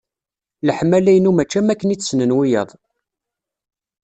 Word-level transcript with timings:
Leḥmala-inu 0.67 1.31
mačči 1.33 1.57
am 1.59 1.67
wakken 1.69 1.93
i 1.93 1.95
tt-ssnen 1.97 2.35
wiyaḍ. 2.37 2.69